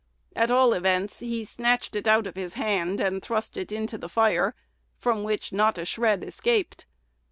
At 0.35 0.49
all 0.49 0.73
events, 0.73 1.19
he 1.19 1.45
snatched 1.45 1.95
it 1.95 2.07
out 2.07 2.25
of 2.25 2.35
his 2.35 2.55
hand, 2.55 2.99
and 2.99 3.21
thrust 3.21 3.55
it 3.55 3.71
into 3.71 3.99
the 3.99 4.09
fire, 4.09 4.55
from 4.97 5.23
which 5.23 5.53
not 5.53 5.77
a 5.77 5.85
shred 5.85 6.23
escaped. 6.23 6.87